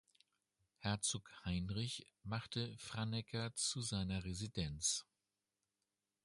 Herzog 0.79 1.29
Heinrich 1.45 2.07
machte 2.23 2.75
Franeker 2.79 3.53
zu 3.53 3.81
seiner 3.81 4.23
Residenz. 4.23 5.05